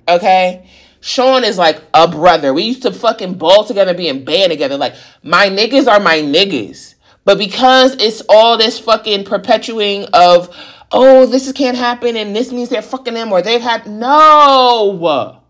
[0.08, 0.68] Okay?
[1.02, 2.54] Sean is like a brother.
[2.54, 4.78] We used to fucking ball together, be in band together.
[4.78, 6.96] Like, my niggas are my niggas.
[7.26, 10.56] But because it's all this fucking perpetuating of,
[10.92, 13.88] oh, this can't happen and this means they're fucking them or they've had.
[13.88, 15.42] No.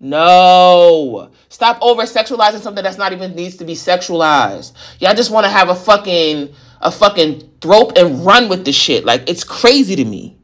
[0.00, 1.30] No.
[1.48, 4.72] Stop over sexualizing something that's not even needs to be sexualized.
[5.00, 9.04] Y'all just want to have a fucking a fucking thrope and run with the shit.
[9.06, 10.38] Like it's crazy to me.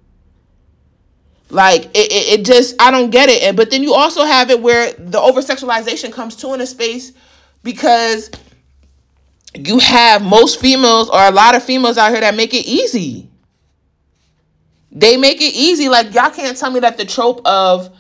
[1.51, 3.43] Like it, it, it just I don't get it.
[3.43, 6.67] And but then you also have it where the over sexualization comes to in a
[6.67, 7.13] space
[7.63, 8.31] because
[9.55, 13.29] you have most females or a lot of females out here that make it easy.
[14.93, 15.89] They make it easy.
[15.89, 17.97] Like y'all can't tell me that the trope of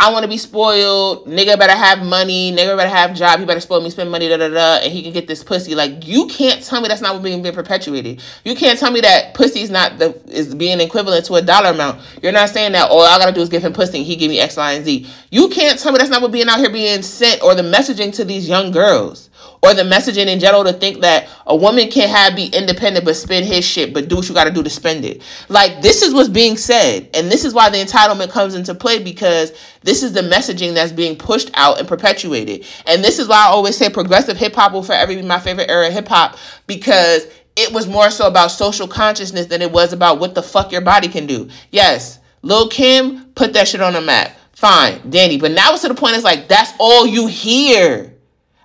[0.00, 1.26] I want to be spoiled.
[1.26, 2.52] Nigga better have money.
[2.52, 3.40] Nigga better have job.
[3.40, 5.74] He better spoil me, spend money, da da da, and he can get this pussy.
[5.74, 8.22] Like you can't tell me that's not being being perpetuated.
[8.44, 11.70] You can't tell me that pussy is not the is being equivalent to a dollar
[11.70, 12.00] amount.
[12.22, 14.30] You're not saying that oh, all I gotta do is give him pussy he give
[14.30, 15.06] me X, Y, and Z.
[15.32, 18.14] You can't tell me that's not what being out here being sent or the messaging
[18.14, 19.27] to these young girls
[19.62, 23.16] or the messaging in general to think that a woman can't have be independent but
[23.16, 25.22] spend his shit but do what you got to do to spend it.
[25.48, 29.02] Like this is what's being said and this is why the entitlement comes into play
[29.02, 32.66] because this is the messaging that's being pushed out and perpetuated.
[32.86, 35.88] And this is why i always say progressive hip-hop will forever be my favorite era
[35.88, 40.34] of hip-hop because it was more so about social consciousness than it was about what
[40.34, 41.48] the fuck your body can do.
[41.70, 44.36] Yes lil kim put that shit on the map.
[44.52, 45.38] Fine danny.
[45.38, 48.14] But now it's to the point it's like that's all you hear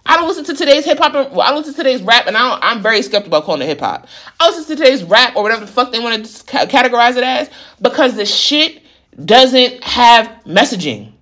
[0.06, 1.14] I don't listen to today's hip hop.
[1.14, 3.80] Well, I listen to today's rap, and I am very skeptical about calling it hip
[3.80, 4.08] hop.
[4.40, 7.50] I listen to today's rap or whatever the fuck they want to categorize it as
[7.82, 8.84] because the shit
[9.24, 11.14] doesn't have messaging,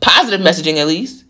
[0.00, 1.24] positive messaging at least.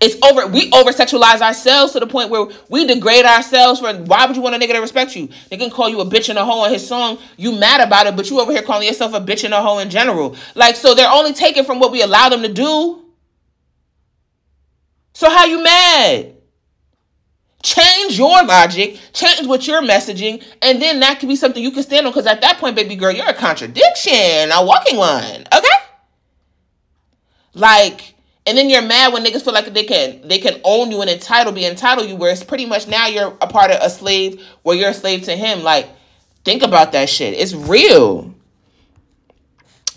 [0.00, 0.46] It's over.
[0.46, 3.80] We over sexualize ourselves to the point where we degrade ourselves.
[3.80, 5.28] For why would you want a nigga to respect you?
[5.50, 7.18] They can call you a bitch and a hoe in his song.
[7.36, 9.78] You mad about it, but you over here calling yourself a bitch and a hoe
[9.78, 10.36] in general.
[10.54, 12.99] Like so, they're only taking from what we allow them to do.
[15.12, 16.36] So how you mad?
[17.62, 21.82] Change your logic, change what you're messaging, and then that could be something you can
[21.82, 22.12] stand on.
[22.12, 25.46] Because at that point, baby girl, you're a contradiction, a walking one.
[25.52, 25.68] Okay?
[27.52, 28.14] Like
[28.46, 31.10] and then you're mad when niggas feel like they can they can own you and
[31.10, 34.42] entitle be entitled you where it's pretty much now you're a part of a slave
[34.62, 35.62] where you're a slave to him.
[35.62, 35.88] Like,
[36.44, 37.34] think about that shit.
[37.34, 38.34] It's real.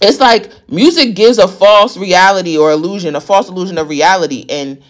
[0.02, 4.46] It's like music gives a false reality or illusion, a false illusion of reality.
[4.50, 4.84] And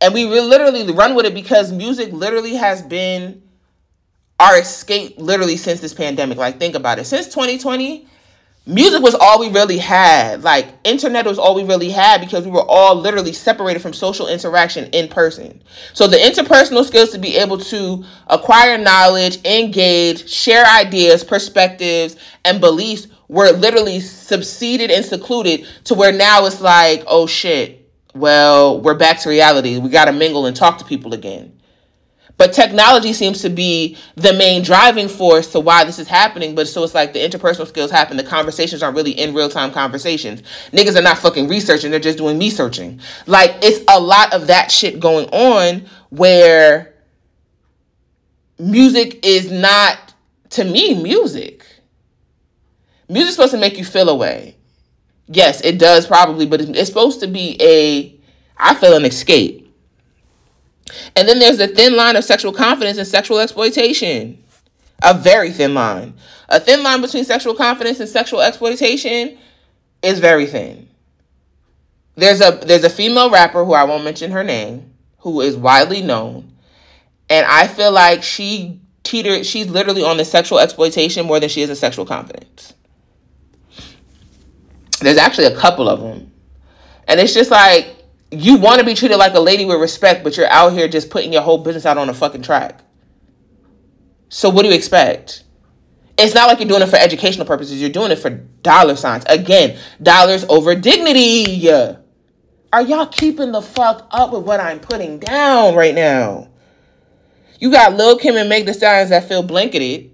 [0.00, 3.42] and we literally run with it because music literally has been
[4.40, 6.38] our escape literally since this pandemic.
[6.38, 7.04] Like, think about it.
[7.06, 8.06] Since 2020,
[8.68, 10.42] music was all we really had.
[10.42, 14.28] Like internet was all we really had because we were all literally separated from social
[14.28, 15.62] interaction in person.
[15.94, 22.60] So the interpersonal skills to be able to acquire knowledge, engage, share ideas, perspectives, and
[22.60, 28.94] beliefs were literally subsided and secluded to where now it's like, oh shit, well, we're
[28.94, 29.78] back to reality.
[29.78, 31.58] We got to mingle and talk to people again.
[32.38, 36.54] But technology seems to be the main driving force to why this is happening.
[36.54, 38.16] But so it's like the interpersonal skills happen.
[38.16, 40.42] The conversations aren't really in real time conversations.
[40.70, 43.00] Niggas are not fucking researching, they're just doing me searching.
[43.26, 46.94] Like it's a lot of that shit going on where
[48.58, 50.14] music is not,
[50.50, 51.66] to me, music.
[53.08, 54.57] Music's supposed to make you feel away.
[55.28, 58.18] Yes, it does probably, but it's supposed to be a,
[58.56, 59.64] I feel an escape.
[61.14, 64.42] And then there's the thin line of sexual confidence and sexual exploitation.
[65.02, 66.14] A very thin line.
[66.48, 69.36] A thin line between sexual confidence and sexual exploitation
[70.02, 70.88] is very thin.
[72.16, 76.02] There's a there's a female rapper who I won't mention her name, who is widely
[76.02, 76.52] known,
[77.30, 81.62] and I feel like she teetered she's literally on the sexual exploitation more than she
[81.62, 82.74] is in sexual confidence.
[85.00, 86.32] There's actually a couple of them.
[87.06, 87.96] And it's just like
[88.30, 91.10] you want to be treated like a lady with respect, but you're out here just
[91.10, 92.80] putting your whole business out on a fucking track.
[94.28, 95.44] So what do you expect?
[96.18, 97.80] It's not like you're doing it for educational purposes.
[97.80, 99.24] You're doing it for dollar signs.
[99.28, 101.70] Again, dollars over dignity.
[101.70, 106.48] Are y'all keeping the fuck up with what I'm putting down right now?
[107.60, 110.10] You got Lil Kim and Meg the Stallions that feel blanketed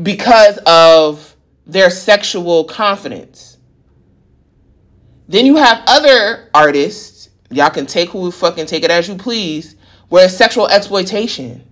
[0.00, 1.31] because of
[1.66, 3.58] their sexual confidence.
[5.28, 9.76] Then you have other artists, y'all can take who fucking take it as you please,
[10.08, 11.64] where it's sexual exploitation.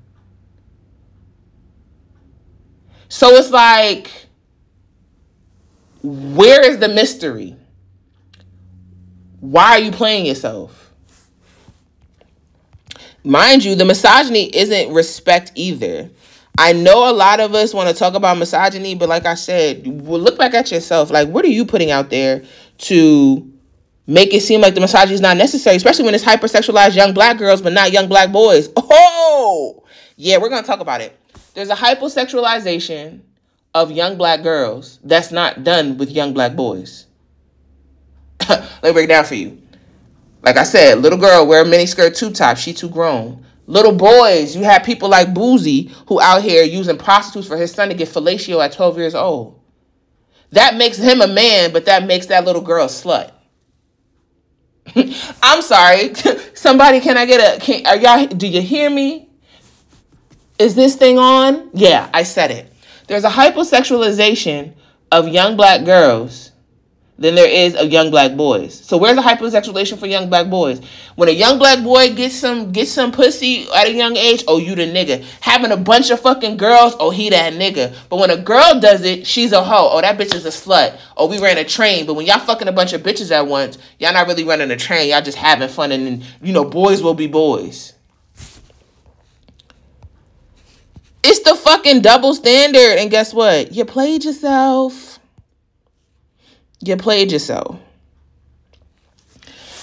[3.09, 4.11] So it's like,
[6.03, 7.57] where is the mystery?
[9.41, 10.93] Why are you playing yourself?
[13.25, 16.09] Mind you, the misogyny isn't respect either.
[16.63, 19.87] I know a lot of us want to talk about misogyny, but like I said,
[19.87, 21.11] look back at yourself.
[21.11, 22.45] Like, what are you putting out there
[22.81, 23.51] to
[24.07, 27.39] make it seem like the misogyny is not necessary, especially when it's hypersexualized young black
[27.39, 28.69] girls, but not young black boys.
[28.77, 29.85] Oh,
[30.17, 31.19] yeah, we're going to talk about it.
[31.55, 33.21] There's a hypersexualization
[33.75, 37.07] of young black girls that's not done with young black boys.
[38.51, 39.63] Let me break it down for you.
[40.43, 43.47] Like I said, little girl wear a mini skirt two top, she too grown.
[43.71, 47.89] Little boys, you have people like Boosie who out here using prostitutes for his son
[47.89, 49.61] to get fellatio at 12 years old.
[50.51, 53.31] That makes him a man, but that makes that little girl a slut.
[55.41, 56.15] I'm sorry.
[56.55, 57.61] Somebody, can I get a?
[57.61, 58.27] Can, are y'all?
[58.27, 59.29] Do you hear me?
[60.59, 61.71] Is this thing on?
[61.73, 62.73] Yeah, I said it.
[63.07, 64.75] There's a hyposexualization
[65.13, 66.50] of young black girls
[67.21, 68.75] than there is of young black boys.
[68.75, 70.81] So where's the hypersexualization for young black boys?
[71.17, 74.59] When a young black boy gets some gets some pussy at a young age, oh
[74.59, 75.23] you the nigga.
[75.41, 77.95] Having a bunch of fucking girls, oh he that nigga.
[78.09, 79.91] But when a girl does it, she's a hoe.
[79.93, 80.99] Oh that bitch is a slut.
[81.17, 82.07] Oh we ran a train.
[82.07, 84.77] But when y'all fucking a bunch of bitches at once, y'all not really running a
[84.77, 85.11] train.
[85.11, 87.93] Y'all just having fun and, and you know boys will be boys.
[91.23, 92.99] It's the fucking double standard.
[92.99, 93.75] And guess what?
[93.75, 95.10] You played yourself
[96.81, 97.79] you played yourself.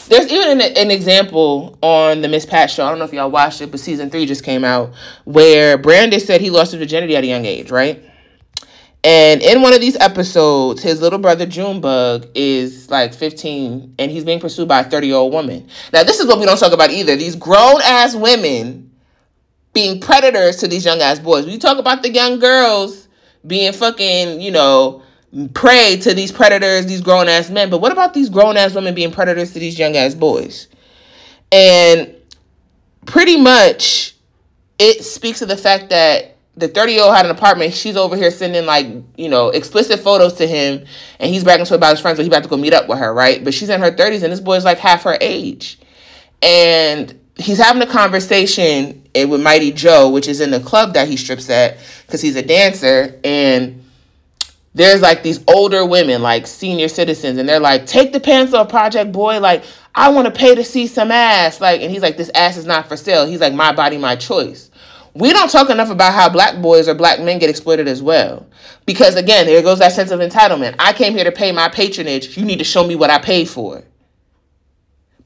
[0.09, 2.85] There's even an, an, example on the Miss Pat show.
[2.85, 4.93] I don't know if y'all watched it, but season three just came out
[5.25, 8.01] where Brandon said he lost his virginity at a young age, right?
[9.03, 14.23] And in one of these episodes, his little brother Junebug is like 15 and he's
[14.23, 15.67] being pursued by a 30 year old woman.
[15.91, 17.15] Now, this is what we don't talk about either.
[17.15, 18.91] These grown ass women
[19.73, 21.45] being predators to these young ass boys.
[21.45, 23.07] We talk about the young girls
[23.45, 25.03] being fucking, you know,
[25.53, 27.69] prey to these predators, these grown ass men.
[27.69, 30.67] But what about these grown ass women being predators to these young ass boys?
[31.51, 32.13] And
[33.05, 34.15] pretty much
[34.79, 37.73] it speaks to the fact that the 30 year old had an apartment.
[37.73, 40.85] She's over here sending like, you know, explicit photos to him
[41.19, 42.89] and he's bragging to her about his friends, but he about to go meet up
[42.89, 43.43] with her, right?
[43.43, 45.79] But she's in her 30s and this boy's like half her age.
[46.41, 51.07] And he's having a conversation eh, with Mighty Joe, which is in the club that
[51.07, 53.19] he strips at because he's a dancer.
[53.23, 53.83] And
[54.77, 58.69] there's like these older women, like senior citizens, and they're like, take the pants off,
[58.69, 59.39] Project Boy.
[59.39, 59.63] Like,
[59.95, 61.59] I want to pay to see some ass.
[61.59, 63.25] Like, and he's like, this ass is not for sale.
[63.25, 64.69] He's like, my body, my choice.
[65.15, 68.45] We don't talk enough about how black boys or black men get exploited as well.
[68.85, 70.75] Because again, there goes that sense of entitlement.
[70.77, 72.37] I came here to pay my patronage.
[72.37, 73.83] You need to show me what I paid for.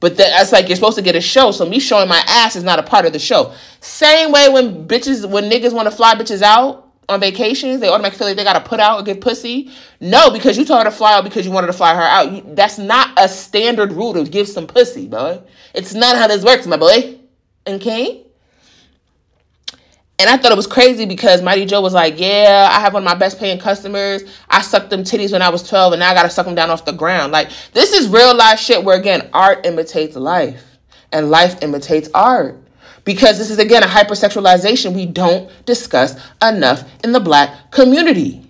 [0.00, 2.64] But that's like you're supposed to get a show, so me showing my ass is
[2.64, 3.52] not a part of the show.
[3.80, 8.18] Same way when bitches, when niggas want to fly bitches out, on vacations, they automatically
[8.18, 9.70] feel like they gotta put out or get pussy.
[10.00, 12.56] No, because you told her to fly out because you wanted to fly her out.
[12.56, 15.40] That's not a standard rule to give some pussy, boy.
[15.74, 17.18] It's not how this works, my boy.
[17.66, 18.24] Okay?
[20.18, 23.02] And I thought it was crazy because Mighty Joe was like, Yeah, I have one
[23.02, 24.22] of my best paying customers.
[24.48, 26.70] I sucked them titties when I was 12 and now I gotta suck them down
[26.70, 27.32] off the ground.
[27.32, 30.78] Like, this is real life shit where, again, art imitates life
[31.10, 32.61] and life imitates art
[33.04, 38.42] because this is again a hypersexualization we don't discuss enough in the black community.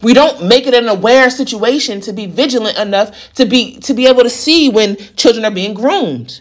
[0.00, 4.06] We don't make it an aware situation to be vigilant enough to be to be
[4.06, 6.40] able to see when children are being groomed.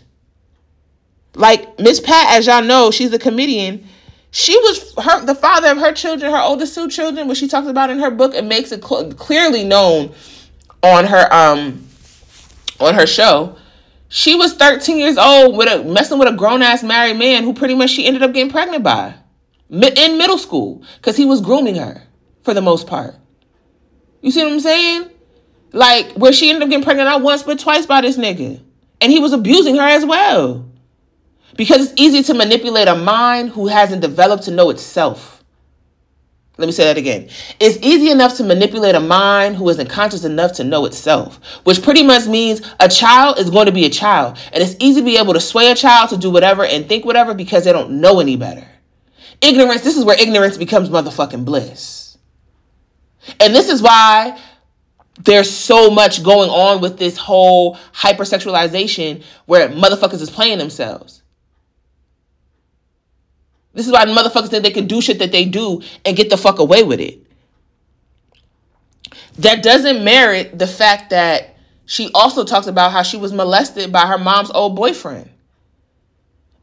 [1.34, 3.88] Like Miss Pat, as y'all know, she's a comedian.
[4.32, 7.68] She was her the father of her children, her oldest two children, which she talks
[7.68, 10.14] about in her book and makes it cl- clearly known
[10.84, 11.84] on her um
[12.80, 13.58] on her show
[14.10, 17.54] she was 13 years old with a messing with a grown ass married man who
[17.54, 19.16] pretty much she ended up getting pregnant by
[19.70, 22.04] in middle school because he was grooming her
[22.44, 23.16] for the most part.
[24.22, 25.10] You see what I'm saying?
[25.74, 28.62] Like where she ended up getting pregnant not once but twice by this nigga.
[29.02, 30.66] And he was abusing her as well.
[31.56, 35.37] Because it's easy to manipulate a mind who hasn't developed to know itself.
[36.58, 37.30] Let me say that again.
[37.60, 41.84] It's easy enough to manipulate a mind who isn't conscious enough to know itself, which
[41.84, 44.40] pretty much means a child is going to be a child.
[44.52, 47.06] And it's easy to be able to sway a child to do whatever and think
[47.06, 48.68] whatever because they don't know any better.
[49.40, 52.18] Ignorance, this is where ignorance becomes motherfucking bliss.
[53.40, 54.40] And this is why
[55.20, 61.17] there's so much going on with this whole hypersexualization where motherfuckers is playing themselves.
[63.78, 66.38] This is why motherfuckers think they can do shit that they do and get the
[66.38, 67.22] fuck away with it.
[69.38, 71.56] That doesn't merit the fact that
[71.86, 75.30] she also talks about how she was molested by her mom's old boyfriend.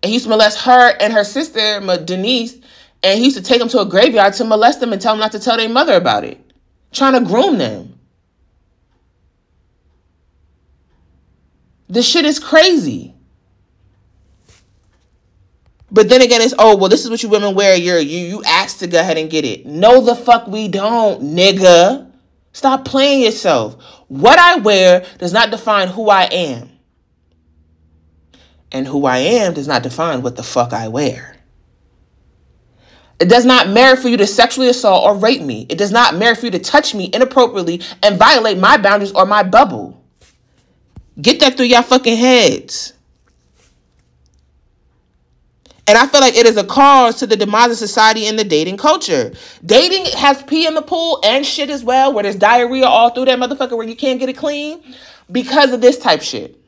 [0.03, 2.59] And he used to molest her and her sister, Denise,
[3.05, 5.21] and he used to take them to a graveyard to molest them and tell them
[5.21, 6.41] not to tell their mother about it,
[6.91, 7.97] trying to groom them.
[11.89, 13.14] This shit is crazy.
[15.95, 17.77] But then again, it's oh well, this is what you women wear.
[17.77, 19.65] You're you you asked to go ahead and get it.
[19.65, 22.11] No, the fuck we don't, nigga.
[22.53, 23.81] Stop playing yourself.
[24.09, 26.69] What I wear does not define who I am.
[28.73, 31.37] And who I am does not define what the fuck I wear.
[33.21, 35.65] It does not merit for you to sexually assault or rape me.
[35.69, 39.27] It does not merit for you to touch me inappropriately and violate my boundaries or
[39.27, 40.03] my bubble.
[41.23, 42.94] Get that through your fucking heads.
[45.87, 48.45] And I feel like it is a cause to the demise of society and the
[48.45, 49.32] dating culture.
[49.64, 53.26] Dating has pee in the pool and shit as well, where there's diarrhea all through
[53.26, 54.82] that motherfucker where you can't get it clean
[55.30, 56.59] because of this type shit.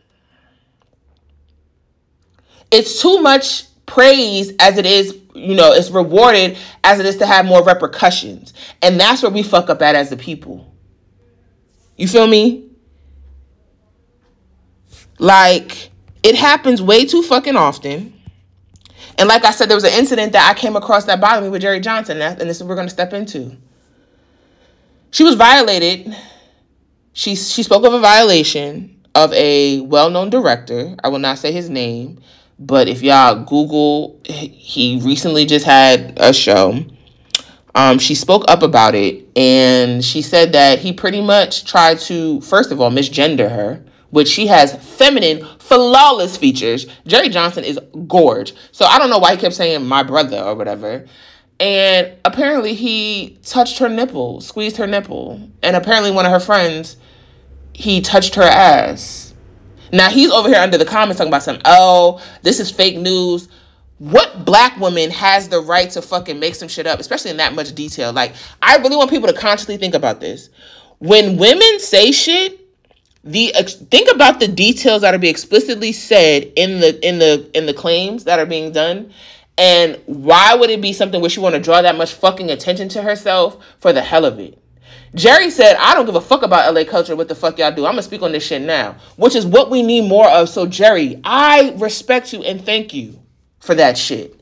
[2.71, 7.27] It's too much praise as it is, you know, it's rewarded as it is to
[7.27, 8.53] have more repercussions.
[8.83, 10.75] And that's where we fuck up at as the people.
[11.97, 12.69] You feel me?
[15.19, 15.91] Like,
[16.23, 18.16] it happens way too fucking often
[19.19, 21.51] and like I said, there was an incident that I came across that bothered me
[21.51, 23.57] with Jerry Johnson, and this is we're going to step into.
[25.11, 26.15] She was violated.
[27.13, 30.95] She she spoke of a violation of a well-known director.
[31.03, 32.21] I will not say his name,
[32.59, 36.85] but if y'all Google, he recently just had a show.
[37.75, 42.41] Um, she spoke up about it, and she said that he pretty much tried to,
[42.43, 46.87] first of all, misgender her which she has feminine, flawless features.
[47.07, 48.55] Jerry Johnson is gorge.
[48.73, 51.07] So I don't know why he kept saying my brother or whatever.
[51.59, 56.97] and apparently he touched her nipple, squeezed her nipple, and apparently one of her friends,
[57.73, 59.35] he touched her ass.
[59.93, 63.49] Now he's over here under the comments talking about some, oh, this is fake news.
[63.99, 67.55] What black woman has the right to fucking make some shit up, especially in that
[67.55, 68.13] much detail?
[68.13, 70.51] Like, I really want people to consciously think about this.
[70.99, 72.61] When women say shit,
[73.27, 73.53] the
[73.91, 77.75] think about the details that are being explicitly said in the in the in the
[77.75, 79.13] claims that are being done
[79.59, 82.89] and why would it be something where she want to draw that much fucking attention
[82.91, 84.59] to herself for the hell of it?
[85.15, 87.17] Jerry said, I don't give a fuck about LA culture.
[87.17, 87.87] What the fuck y'all do?
[87.87, 90.51] I'm to speak on this shit now, which is what we need more of.
[90.51, 93.19] So, Jerry, I respect you and thank you
[93.59, 94.39] for that shit.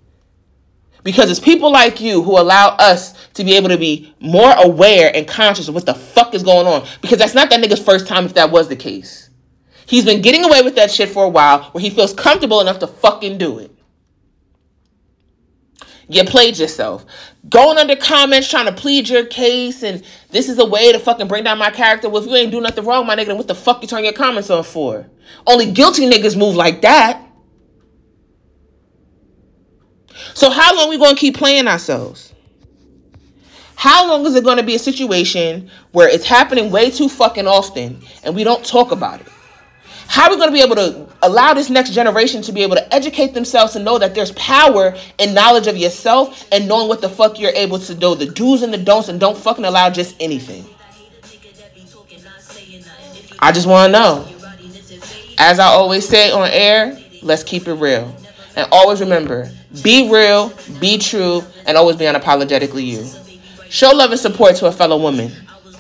[1.05, 5.14] Because it's people like you who allow us to be able to be more aware
[5.14, 6.88] and conscious of what the fuck is going on.
[7.02, 9.28] Because that's not that nigga's first time if that was the case.
[9.86, 12.78] He's been getting away with that shit for a while where he feels comfortable enough
[12.78, 13.70] to fucking do it.
[16.09, 17.05] You played yourself.
[17.48, 21.28] Going under comments trying to plead your case, and this is a way to fucking
[21.28, 22.09] bring down my character.
[22.09, 24.05] Well, if you ain't do nothing wrong, my nigga, then what the fuck you turn
[24.05, 25.07] your comments on for?
[25.46, 27.26] Only guilty niggas move like that.
[30.35, 32.32] So how long we gonna keep playing ourselves?
[33.76, 38.03] How long is it gonna be a situation where it's happening way too fucking often
[38.22, 39.28] and we don't talk about it?
[40.07, 42.76] How are we going to be able to allow this next generation to be able
[42.76, 47.01] to educate themselves and know that there's power in knowledge of yourself and knowing what
[47.01, 49.91] the fuck you're able to do, the do's and the don'ts, and don't fucking allow
[49.91, 50.64] just anything?
[53.41, 54.28] I just want to know.
[55.39, 58.14] As I always say on air, let's keep it real.
[58.57, 59.50] And always remember
[59.82, 63.09] be real, be true, and always be unapologetically you.
[63.68, 65.32] Show love and support to a fellow woman.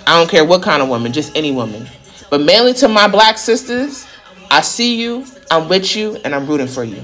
[0.06, 1.86] I don't care what kind of woman, just any woman.
[2.30, 4.06] But mainly to my black sisters,
[4.50, 7.02] I see you, I'm with you, and I'm rooting for you.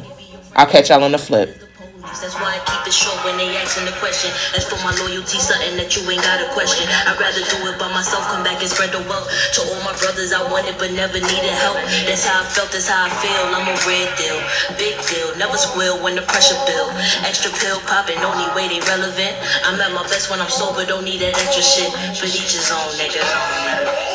[0.56, 1.56] I'll catch y'all on the flip.
[2.18, 4.34] That's why I keep it short when they asking the question.
[4.58, 6.90] As for my loyalty, something that you ain't got a question.
[7.06, 9.30] I'd rather do it by myself, come back and spread the wealth.
[9.30, 11.78] To all my brothers I wanted but never needed help.
[12.10, 13.44] That's how I felt, that's how I feel.
[13.54, 14.42] I'm a red deal,
[14.74, 16.90] big deal, never squeal when the pressure build.
[17.22, 19.38] Extra pill popping, only way they relevant.
[19.62, 21.94] I'm at my best when I'm sober, don't need that extra shit.
[22.18, 24.10] But each his own, nigga.